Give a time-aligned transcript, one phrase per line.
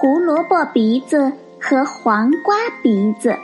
[0.00, 3.36] 胡萝卜鼻子和黄瓜鼻子，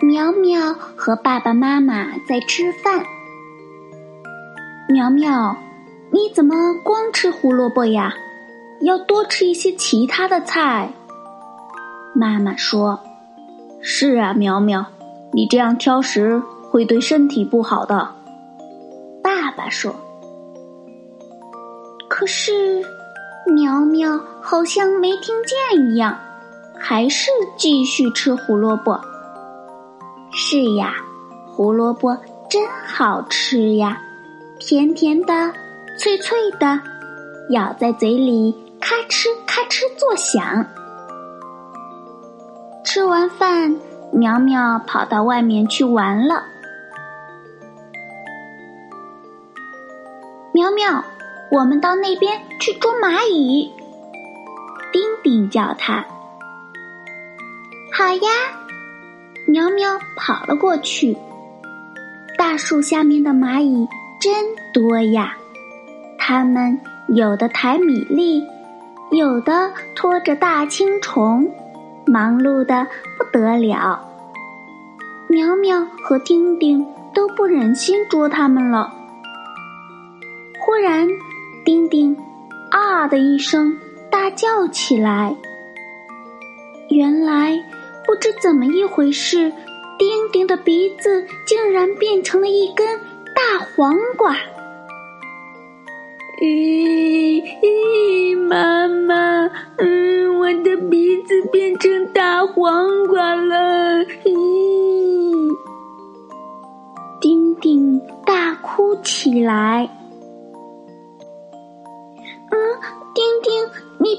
[0.00, 3.04] 苗苗和爸爸妈妈在吃饭。
[4.88, 5.56] 苗苗，
[6.10, 8.12] 你怎么光吃胡萝卜呀？
[8.80, 10.92] 要多吃一些其他的菜。
[12.12, 12.98] 妈妈说
[13.80, 14.84] ：“是啊，苗苗，
[15.32, 18.08] 你这样挑食会对身体不好的。”
[19.22, 19.94] 爸爸说
[22.10, 22.84] ：“可是。”
[23.46, 26.16] 苗苗好像没听见一样，
[26.78, 28.98] 还是继续吃胡萝卜。
[30.32, 30.94] 是呀，
[31.46, 32.16] 胡萝卜
[32.48, 34.00] 真好吃呀，
[34.58, 35.52] 甜甜的，
[35.98, 36.80] 脆脆的，
[37.50, 40.64] 咬在嘴里咔哧咔哧作响。
[42.84, 43.76] 吃完饭，
[44.12, 46.42] 苗苗跑到外面去玩了。
[50.52, 51.02] 苗苗。
[51.52, 53.70] 我们到那边去捉蚂蚁。
[54.90, 56.02] 丁丁叫他。
[57.92, 58.30] 好呀，
[59.46, 61.14] 苗苗跑了过去。
[62.38, 63.86] 大树下面的蚂蚁
[64.18, 64.32] 真
[64.72, 65.36] 多呀，
[66.16, 68.42] 它们有的抬米粒，
[69.10, 71.46] 有的拖着大青虫，
[72.06, 72.86] 忙碌的
[73.18, 74.00] 不得了。
[75.28, 78.90] 苗苗和丁丁都不忍心捉它们了。
[80.64, 81.06] 忽然。
[81.64, 82.16] 丁丁
[82.70, 83.76] “啊”的一声
[84.10, 85.34] 大叫起来。
[86.90, 87.58] 原来
[88.06, 89.52] 不知怎么一回事，
[89.98, 92.86] 丁丁的鼻子竟然变成了一根
[93.34, 94.36] 大黄瓜。
[96.40, 99.48] 咦咦，妈妈，
[99.78, 104.04] 嗯，我的鼻子变成大黄瓜了。
[104.24, 105.56] 咦，
[107.20, 109.88] 丁丁大哭起来。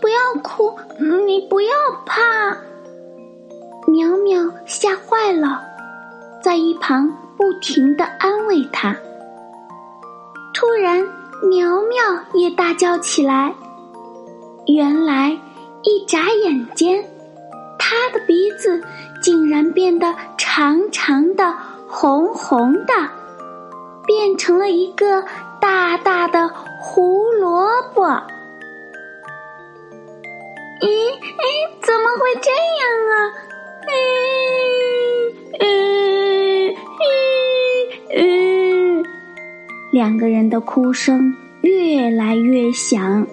[0.00, 0.76] 不要哭，
[1.26, 1.70] 你不要
[2.06, 2.20] 怕。
[3.86, 5.60] 苗苗吓坏了，
[6.42, 8.96] 在一旁不停的安慰他。
[10.54, 11.06] 突然，
[11.42, 13.54] 苗苗也大叫起来。
[14.66, 15.36] 原来，
[15.82, 17.04] 一眨眼间，
[17.78, 18.82] 他的鼻子
[19.20, 21.54] 竟然变得长长的、
[21.88, 22.92] 红红的，
[24.06, 25.24] 变成了一个
[25.60, 26.48] 大大的
[26.80, 28.22] 胡萝卜。
[30.80, 31.44] 咦咦，
[31.82, 32.82] 怎么会这样
[33.12, 33.14] 啊？
[33.86, 33.92] 咦
[35.60, 35.64] 咦
[38.16, 39.04] 咦！
[39.92, 43.26] 两个人的哭声越来越响。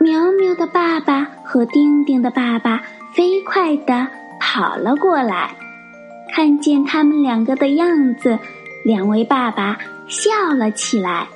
[0.00, 2.82] 苗苗的爸爸和丁丁的爸爸
[3.14, 4.06] 飞快地
[4.38, 5.56] 跑了过来，
[6.34, 8.38] 看见他们两个的样子，
[8.84, 9.78] 两位爸爸
[10.08, 11.26] 笑了起来。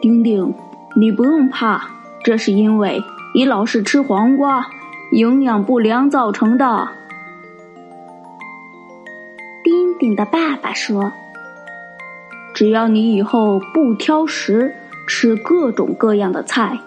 [0.00, 0.54] 丁丁，
[0.94, 1.82] 你不用怕。
[2.24, 3.02] 这是因为
[3.34, 4.66] 你老是吃黄瓜，
[5.10, 6.88] 营养不良造成的。
[9.64, 11.12] 丁丁的爸爸说
[12.54, 14.74] ：“只要你以后不挑食，
[15.06, 16.78] 吃各种各样的菜，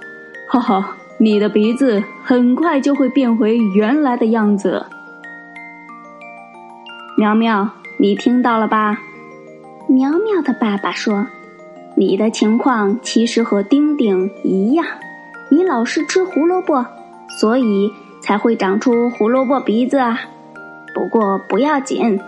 [0.49, 4.85] 哈哈，你的鼻子很快就会变回原来的样子。”
[7.17, 8.99] 苗苗，你听到了吧？
[9.87, 11.27] 苗苗的爸爸说
[11.95, 14.85] ：“你的情况其实和丁丁一样。”
[15.49, 16.85] 你老是吃胡萝卜，
[17.39, 20.19] 所以才会长出胡萝卜鼻子啊！
[20.93, 22.19] 不过不要紧，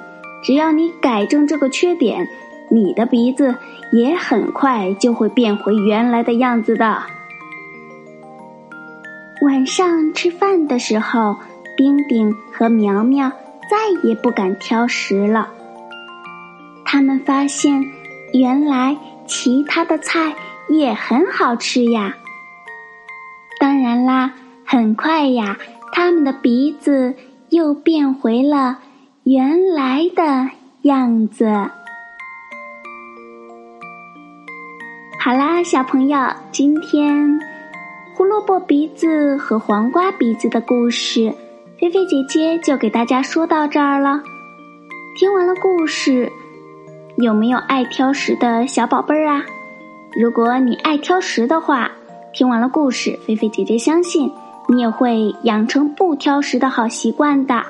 [0.43, 2.27] 只要你改正这个缺点，
[2.69, 3.55] 你的鼻子
[3.91, 7.01] 也很快就会变回原来的样子的。
[9.41, 11.37] 晚上吃饭的时候，
[11.77, 13.29] 丁丁和苗苗
[13.69, 15.49] 再也不敢挑食了。
[16.85, 17.83] 他们发现，
[18.33, 20.35] 原来其他的菜
[20.69, 22.15] 也很好吃呀。
[23.59, 24.31] 当然啦，
[24.65, 25.57] 很快呀，
[25.91, 27.15] 他们的鼻子
[27.49, 28.77] 又变回了
[29.23, 30.49] 原来的
[30.83, 31.45] 样子。
[35.19, 36.19] 好啦，小朋友，
[36.51, 37.39] 今天
[38.13, 41.33] 胡萝卜鼻子和黄瓜鼻子的故事，
[41.79, 44.21] 菲菲姐姐就给大家说到这儿了。
[45.17, 46.31] 听完了故事，
[47.17, 49.43] 有没有爱挑食的小宝贝儿啊？
[50.15, 51.91] 如果你爱挑食的话，
[52.37, 54.31] 听完了故事，菲菲姐姐相信
[54.67, 57.63] 你也会养成不挑食的好习惯的。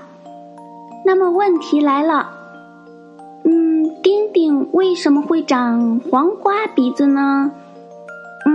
[1.06, 2.30] 那么问题来了，
[3.46, 7.50] 嗯，丁丁为什么会长黄瓜鼻子呢？
[8.46, 8.52] 嗯，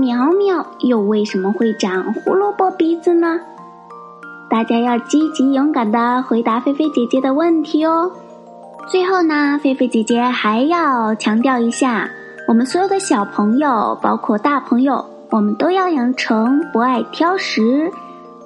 [0.00, 3.38] 苗苗又为什么会长胡萝卜鼻子呢？
[4.48, 8.10] 大家要积极勇敢的回答菲菲姐姐的问题哦。
[8.88, 12.08] 最后呢，菲菲姐姐还要强调一下，
[12.48, 17.90] 我们所有的小朋友，包括大朋友，我们都要养成不爱挑食、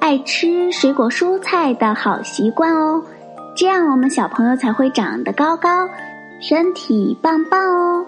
[0.01, 3.03] 爱吃水果蔬菜的好习惯哦。
[3.57, 5.89] 这样我们小朋友才会长得高高，
[6.41, 8.05] 身体棒棒哦。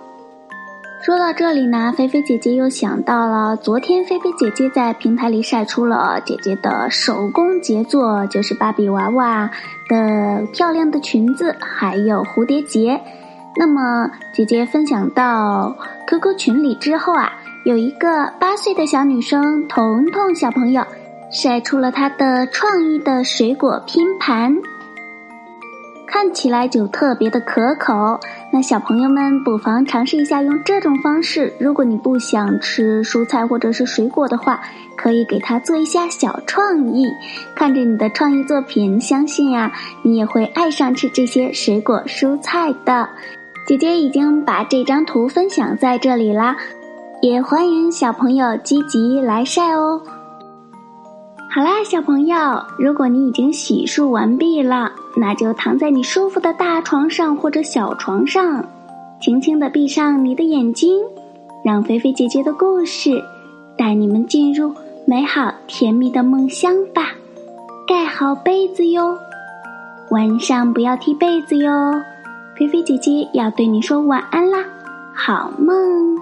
[1.02, 9.48] 说到这里呢，菲菲姐姐又想到了昨天菲菲姐姐在平台里晒出了姐姐的手工杰作，就是芭比娃娃
[9.88, 13.00] 的漂亮的裙子，还有蝴蝶结。
[13.58, 15.76] 那么姐姐分享到
[16.08, 17.32] QQ 群里之后啊，
[17.66, 20.84] 有一个八岁的小女生彤彤小朋友
[21.32, 24.56] 晒出了她的创意的水果拼盘。
[26.06, 28.20] 看起来就特别的可口，
[28.52, 31.52] 那小朋友们不妨尝试一下用这种方式。
[31.58, 34.60] 如果你不想吃蔬菜或者是水果的话，
[34.96, 37.08] 可以给它做一下小创意。
[37.56, 39.72] 看着你的创意作品，相信呀，
[40.04, 43.08] 你也会爱上吃这些水果蔬菜的。
[43.66, 46.56] 姐姐已经把这张图分享在这里啦，
[47.26, 50.00] 也欢迎小朋友积极来晒哦。
[51.50, 52.36] 好啦，小朋友，
[52.78, 54.92] 如果你已经洗漱完毕了。
[55.16, 58.64] 那就躺在你舒服的大床上或者小床上，
[59.20, 61.02] 轻轻的闭上你的眼睛，
[61.64, 63.10] 让菲菲姐姐的故事
[63.76, 64.72] 带你们进入
[65.04, 67.10] 美好甜蜜的梦乡吧。
[67.88, 69.18] 盖好被子哟，
[70.10, 71.70] 晚上不要踢被子哟。
[72.56, 74.58] 菲菲姐姐要对你说晚安啦，
[75.12, 76.15] 好梦。